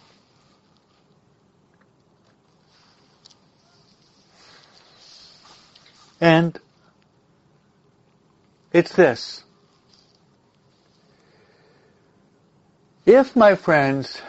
[6.19, 6.59] And
[8.73, 9.43] it's this.
[13.11, 14.21] If my friends,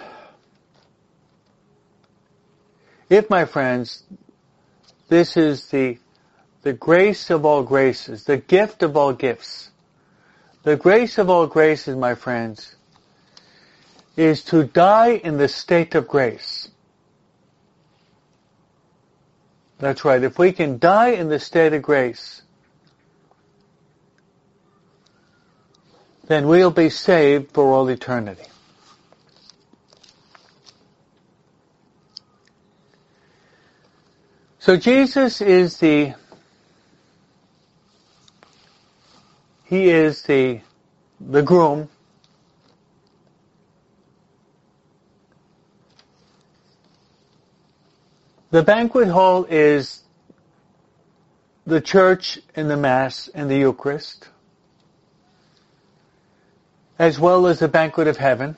[3.11, 4.05] if my friends,
[5.11, 5.99] this is the,
[6.63, 9.71] the grace of all graces, the gift of all gifts,
[10.63, 12.75] the grace of all graces, my friends,
[14.17, 16.71] is to die in the state of grace.
[19.79, 20.23] That's right.
[20.23, 22.41] If we can die in the state of grace,
[26.29, 28.47] then we'll be saved for all eternity.
[34.61, 36.15] So Jesus is the
[39.65, 40.61] He is the,
[41.19, 41.89] the groom.
[48.51, 50.03] The banquet hall is
[51.65, 54.29] the church and the Mass and the Eucharist,
[56.99, 58.57] as well as the banquet of heaven.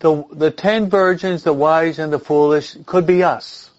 [0.00, 3.70] The, the ten virgins, the wise and the foolish, could be us.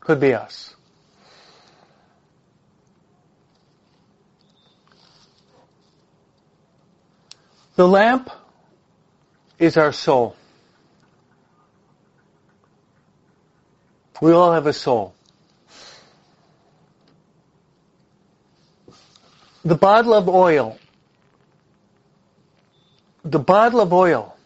[0.00, 0.74] Could be us.
[7.76, 8.28] The lamp
[9.58, 10.36] is our soul.
[14.20, 15.14] We all have a soul.
[19.64, 20.79] The bottle of oil,
[23.24, 24.36] the bottle of oil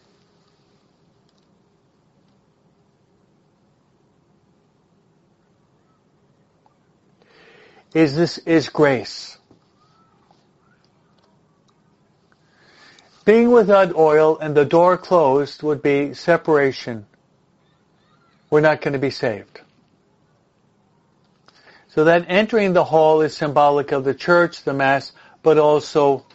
[7.93, 9.37] is this is grace.
[13.23, 17.07] Being without oil and the door closed would be separation.
[18.49, 19.61] We're not going to be saved.
[21.87, 26.25] So that entering the hall is symbolic of the church, the mass, but also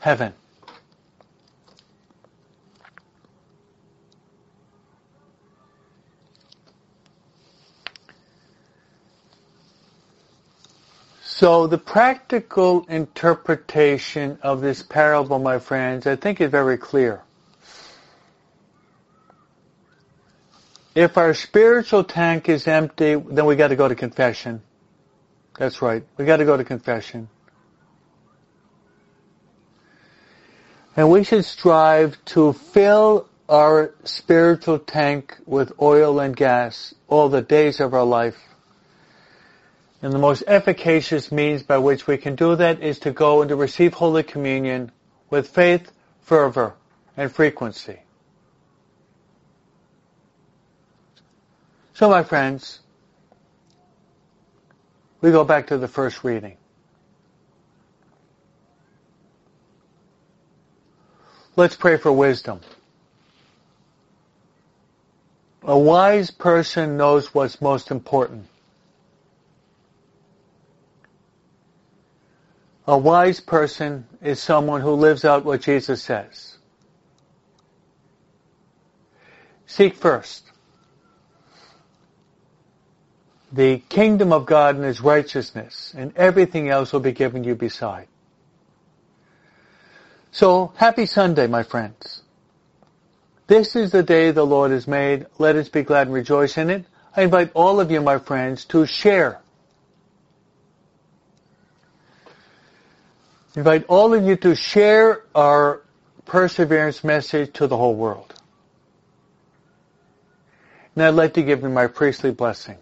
[0.00, 0.34] heaven.
[11.40, 17.22] So the practical interpretation of this parable, my friends, I think is very clear.
[20.94, 24.60] If our spiritual tank is empty, then we got to go to confession.
[25.56, 26.04] That's right.
[26.18, 27.30] We got to go to confession.
[30.94, 37.40] And we should strive to fill our spiritual tank with oil and gas all the
[37.40, 38.49] days of our life.
[40.02, 43.50] And the most efficacious means by which we can do that is to go and
[43.50, 44.90] to receive Holy Communion
[45.28, 45.92] with faith,
[46.22, 46.74] fervor,
[47.16, 48.00] and frequency.
[51.92, 52.80] So my friends,
[55.20, 56.56] we go back to the first reading.
[61.56, 62.60] Let's pray for wisdom.
[65.62, 68.46] A wise person knows what's most important.
[72.90, 76.56] A wise person is someone who lives out what Jesus says.
[79.64, 80.50] Seek first
[83.52, 88.08] the kingdom of God and His righteousness, and everything else will be given you beside.
[90.32, 92.22] So, happy Sunday, my friends.
[93.46, 95.26] This is the day the Lord has made.
[95.38, 96.86] Let us be glad and rejoice in it.
[97.14, 99.38] I invite all of you, my friends, to share
[103.56, 105.82] invite all of you to share our
[106.24, 108.34] perseverance message to the whole world.
[110.94, 112.78] And I'd like to give you my priestly blessing.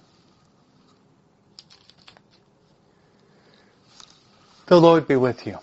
[4.67, 5.59] The Lord be with you.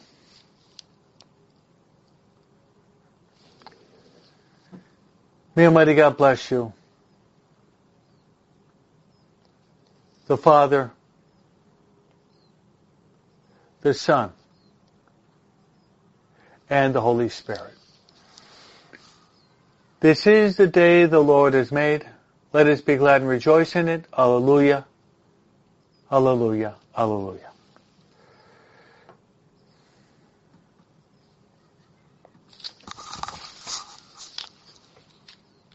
[5.55, 6.73] May Almighty God bless you.
[10.27, 10.91] The Father,
[13.81, 14.33] the Son,
[16.69, 17.73] and the Holy Spirit.
[19.99, 22.05] This is the day the Lord has made.
[22.53, 24.05] Let us be glad and rejoice in it.
[24.17, 24.85] Alleluia.
[26.11, 26.75] Alleluia.
[26.97, 27.54] Alleluia.